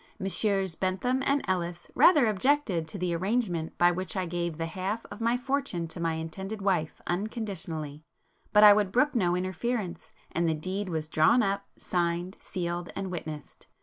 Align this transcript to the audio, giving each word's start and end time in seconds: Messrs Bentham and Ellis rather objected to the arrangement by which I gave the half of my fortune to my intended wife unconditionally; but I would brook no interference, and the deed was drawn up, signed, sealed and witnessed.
Messrs 0.17 0.73
Bentham 0.73 1.21
and 1.27 1.45
Ellis 1.47 1.91
rather 1.93 2.25
objected 2.25 2.87
to 2.87 2.97
the 2.97 3.13
arrangement 3.13 3.77
by 3.77 3.91
which 3.91 4.15
I 4.17 4.25
gave 4.25 4.57
the 4.57 4.65
half 4.65 5.05
of 5.11 5.21
my 5.21 5.37
fortune 5.37 5.87
to 5.89 5.99
my 5.99 6.13
intended 6.13 6.59
wife 6.59 6.99
unconditionally; 7.05 8.03
but 8.51 8.63
I 8.63 8.73
would 8.73 8.91
brook 8.91 9.13
no 9.13 9.35
interference, 9.35 10.11
and 10.31 10.49
the 10.49 10.55
deed 10.55 10.89
was 10.89 11.07
drawn 11.07 11.43
up, 11.43 11.67
signed, 11.77 12.37
sealed 12.39 12.91
and 12.95 13.11
witnessed. 13.11 13.67